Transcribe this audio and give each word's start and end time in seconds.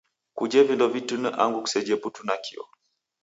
Kuje 0.37 0.59
vindo 0.67 0.85
vitini 0.93 1.29
angu 1.43 1.59
kuseje 1.65 1.95
putu 2.01 2.21
nakio. 2.27 2.63